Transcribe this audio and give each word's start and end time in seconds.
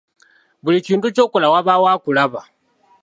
Buli 0.63 0.79
kintu 0.87 1.05
ky’okola 1.15 1.47
wabaawo 1.53 1.85
akulaba. 1.95 2.41